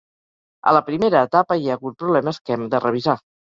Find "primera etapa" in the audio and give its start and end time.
0.87-1.59